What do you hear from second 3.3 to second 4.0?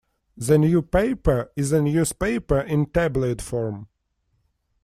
form.